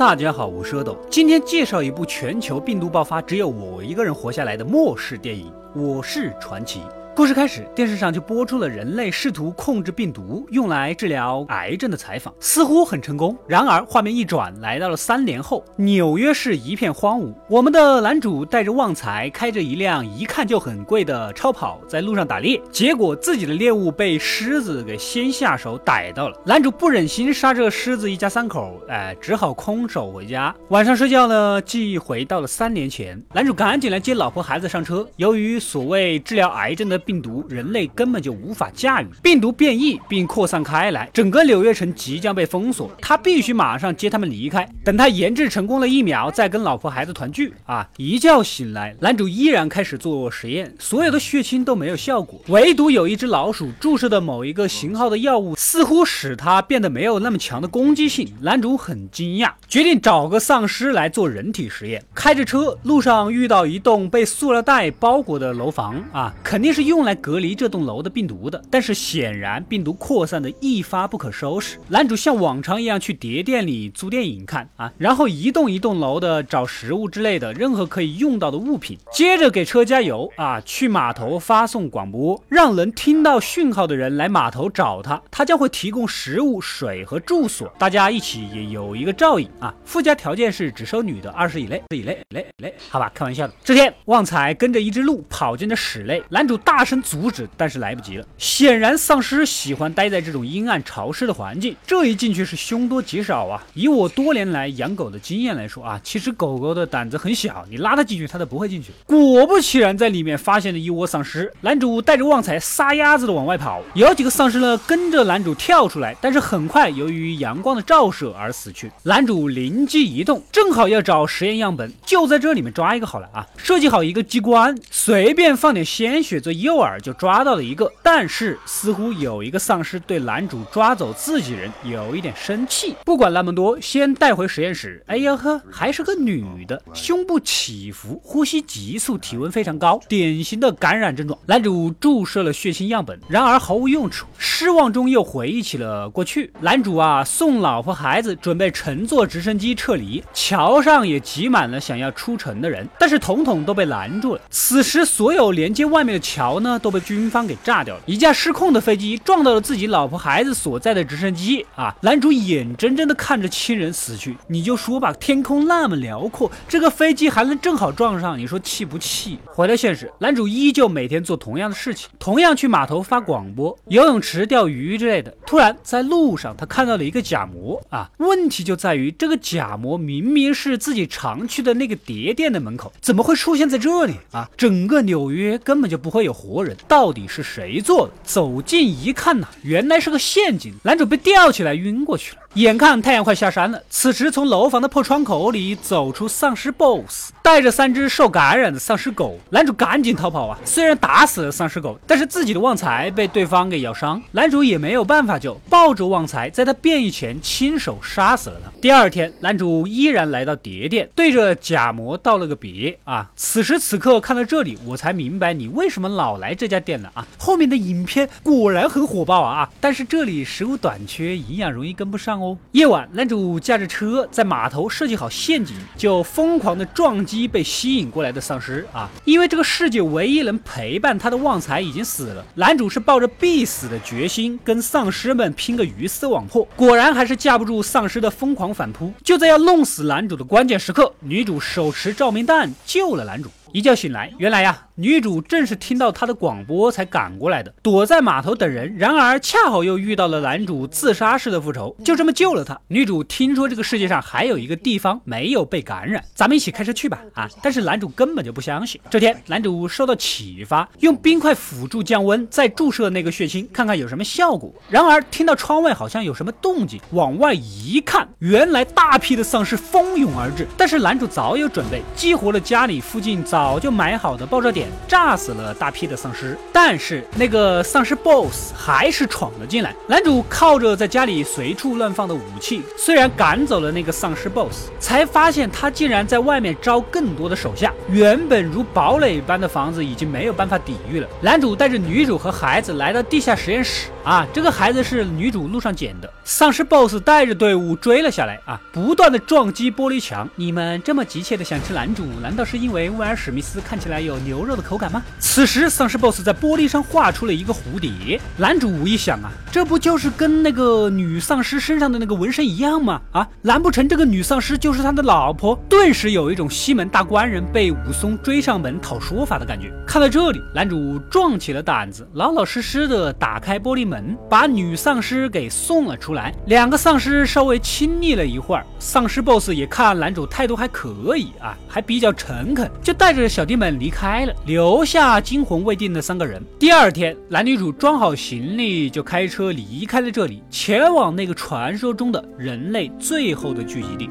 [0.00, 6.80] 大家好，我是阿斗，今天介绍一部全球病毒爆发只有我一个人活下来的末世电影《我是传奇》。
[7.20, 13.36] 故事开始，电视上就播出了人类试图控制病毒用来治疗癌症的采访，似乎很成功。
[13.46, 17.30] 然而，画面一转，来到了三年后，纽约市一片荒芜。
[17.46, 26.40] 我们的男主带着旺财，开着一辆一看就很贵的超跑，在路上打猎，结果自己的猎物被狮子给先下手逮到了。
[26.46, 30.56] 男主不忍心杀这狮子一家三口，哎，只好空手回家。
[30.70, 35.06] 晚上睡觉呢，记忆回到了三年前，男主赶紧来接老婆孩子上车。
[35.16, 36.98] 由于所谓治疗癌症的。
[37.10, 44.64] 病毒人类根本就无法驾驭，病毒变异并扩散开来，整个纽约城即将被封锁，他必须马上接他们离开。
[44.84, 47.88] 等他研制成功了疫苗，再跟老婆孩子团聚啊！
[47.96, 58.32] 一觉醒来，男主依然开始做实验，所有的血清都没有效果，唯独有一只老鼠注射的某一个型号的药物，似乎使它变得没有那么强的攻击性。
[58.40, 62.00] 男主很惊讶，决定找个丧尸来做人体实验。
[62.14, 67.00] 开着车，路上遇到一栋被塑料袋包裹的楼房啊，肯定是用。
[67.00, 71.78] 来隔离这栋楼的病毒的，但是显然病毒扩散的一发不可收拾。
[71.88, 78.98] 男主像往常一样去碟店里租电影看啊，然后一栋一栋楼的找食物之类的，任何可以用到的物品。
[79.10, 89.74] 接着给车加油啊，去码头发送广播，让能听到讯号的人来码头找他，他将会提供食物、水和住所，大家一起也有一个照应啊。
[89.86, 93.54] 附加条件是只收女的，二十以内，以内，以内，以内，好吧，开玩笑的。
[93.64, 96.79] 这天，旺财跟着一只鹿跑进了室内，男主大。
[96.84, 98.26] 声阻止，但是来不及了。
[98.38, 101.76] 显然，丧尸喜欢待在这种阴暗潮湿的环境。
[101.86, 103.62] 这一进去是凶多吉少啊！
[103.74, 108.92] 以我多年来养狗的经验来说啊，其实狗狗的胆子很小，你拉它进去，它都不会进去。
[109.06, 111.52] 果不其然，在里面发现了一窝丧尸。
[111.60, 118.90] 男主带着旺财撒丫子的往外跑，有几个丧尸呢跟着男主跳出来，但是很快由于阳光的照射而死去。
[119.02, 123.46] 男主灵机一动，正好要找实验样本，就在这里面抓一个好了啊！
[123.56, 126.69] 设计好一个机关，随便放点鲜血做诱。
[126.70, 132.94] 诱饵就抓到了一个，但是似乎有一个丧尸对男主抓走自己人有一点生气。
[133.04, 135.02] 不管那么多，先带回实验室。
[135.08, 141.36] 哎呀呵，还是个女的，胸部起伏，呼吸急促，体温非常高，典型的感染症状。
[141.46, 144.28] 男主注射了血清样本，然而毫无用处。
[144.38, 146.52] 失望中又回忆起了过去。
[146.60, 150.22] 男主啊，送老婆孩子，准备乘坐直升机撤离。
[150.32, 154.40] 桥上也挤满了想要出城的人，但是统统都被拦住了。
[154.50, 156.78] 此时，所有连接外面的桥呢？
[156.78, 158.02] 都被军方给炸掉了。
[158.06, 161.94] 一架失控的飞机撞到了自己老婆孩子所在的直升机啊！
[162.02, 169.38] 男主眼睁睁的看着亲人死去，你就说吧，天空那么辽阔，这个飞机还能正好撞上，你说气不气？
[169.54, 175.34] 回到现实，男主依旧每天做同样的事情，同样去码头发广播、游泳池钓鱼之类的。
[175.46, 178.10] 突然在路上，他看到了一个假模啊！
[178.18, 184.48] 问题就在于这个假模明明是自己常去的那个碟店的门口，怎么会出现在这里啊？
[184.56, 186.49] 整个纽约根本就不会有活。
[186.50, 188.12] 活人到底是谁做的？
[188.24, 192.42] 走近一看呐，原来是个陷阱，男主被吊起来晕过去了。
[192.54, 199.38] 眼看太阳快下山了，此时从楼房的破窗口里走出丧尸 BOSS，带着三只受感染的丧尸狗。
[199.50, 200.58] 男主赶紧逃跑啊！
[200.64, 208.70] 虽然打死了丧尸狗，但是自己的旺财被对方给咬伤，男主也没有办法救，抱着旺财在他变异前亲手杀死了他。
[208.80, 213.30] 第二天，男主依然来到碟店，对着假模道了个别啊！
[213.36, 217.24] 此时此刻看到这里，我才明白你为什么老来这家店了啊！
[217.38, 219.70] 后面的影片果然很火爆啊！
[219.80, 222.39] 但是这里食物短缺，营养容易跟不上。
[222.72, 229.08] 夜晚，男主驾着车在码头设计好陷阱，就疯狂的撞击被吸引过来的丧尸啊！
[229.24, 236.66] 因为这个世界唯一能陪伴他的旺财已经死了，男主是抱着必死的决心跟丧尸们拼个鱼死网破。
[236.76, 239.12] 果然还是架不住丧尸的疯狂反扑。
[239.24, 243.50] 就在要弄死男主的关键时刻，女主手持照明弹救了男主。
[243.72, 248.94] 一觉醒来，原来呀，女主正是听到他的广播才赶过来的，躲在码头等人。
[248.96, 252.78] 然而恰好又遇到了男主自杀式的复仇，就这么救了他。
[252.88, 257.20] 女主听说这个世界上还有一个地方没有被感染，咱们一起开车去吧。
[257.34, 257.48] 啊！
[257.62, 259.00] 但是男主根本就不相信。
[259.08, 264.72] 这天，男主受到启发，用冰块辅助降温，再注射那个血清，看看有什么效果。
[264.88, 270.66] 然而听到窗外好像有什么动静，往外一看，原来大批的丧尸蜂拥而至。
[270.76, 273.59] 但是男主早有准备，激活了家里附近早。
[273.60, 279.94] 早就买好的爆炸点炸死了大批的丧尸，但是那个丧尸 BOSS 还是闯了进来。
[280.08, 287.92] 男主靠着在家里随处乱放的武器，虽然赶走了那个丧尸 BOSS，才发现他竟然在外面招更多的手下。
[288.08, 291.28] 原本如堡垒般的房子已经没有办法抵御了。
[291.42, 296.32] 男主带着女主和孩子来到地下实验室啊，这个孩子是女主路上捡的。
[296.44, 300.48] 丧尸 BOSS 带着队伍追了下来啊，不断的撞击玻璃墙。
[300.56, 305.20] 你们这么急切的想吃男主，难道是因为威尔史史密斯看起来有牛肉的口感吗？
[305.40, 308.40] 此时丧尸 BOSS 在玻璃上画出了一个蝴蝶。
[308.56, 313.20] 男主一想啊，这不就是跟那个女丧尸身上的那个纹身一样吗？
[313.32, 315.74] 啊，难不成这个女丧尸就是他的老婆？
[315.88, 319.92] 顿时有一种西门大官人被武松追上门讨说法的感觉。
[320.06, 326.54] 看到这里，男主壮起了胆子，老老实实的打开玻璃门，把女丧尸给送了出来。
[326.66, 336.62] 两个丧尸稍微亲昵了一会儿，丧尸 BOSS 也看男主态度还可以啊，还比较诚恳，就带着小弟们离开了，留下惊魂未定的三个人。
[336.78, 344.28] 第二天，男女主装好行李就开车离开了这里，前往那个传说中的人类最后的聚集地。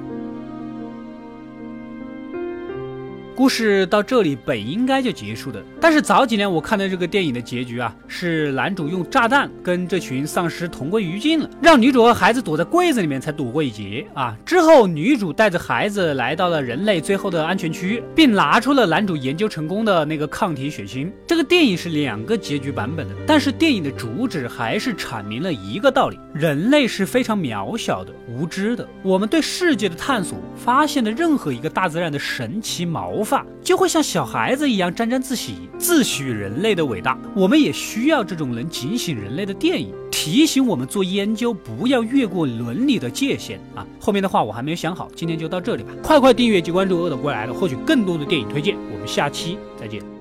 [3.39, 14.35] 故事到这里本应该就结束的，但是早几年我看的这个电影的结局啊，是男主用炸弹跟这群丧尸同归于尽了，让女主和孩子躲在柜子里面才躲过一劫啊。
[14.45, 21.09] 之后女主带着孩子来到了人类最后的安全区，并拿出了男主研究成功的那个抗体血清。
[21.25, 28.85] 这个电影是两个结局版本的，但是电影的主旨还是阐明了一个道理：人类是非常渺小的、无知的。
[29.01, 33.23] 我们对世界的探索，发现的任何一个大自然的神奇毛。
[33.63, 37.17] 就会像小孩子一样沾沾自喜，自诩人类的伟大。
[37.35, 43.85] 我们也需要这种能警醒人类的电影，提醒我们做研究不要越过伦理的界限啊！
[43.99, 45.91] 后面的话我还没有想好，今天就到这里吧。
[46.01, 48.75] 快快订阅及关注饿的过来了，获取更多的电影推荐。
[48.91, 50.18] 我们下期再见。